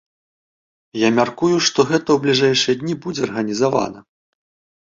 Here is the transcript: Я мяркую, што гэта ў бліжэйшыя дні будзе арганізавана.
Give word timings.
Я 0.99 1.09
мяркую, 1.19 1.51
што 1.67 1.79
гэта 1.91 2.03
ў 2.13 2.17
бліжэйшыя 2.23 2.75
дні 2.81 2.93
будзе 3.05 3.21
арганізавана. 3.29 3.99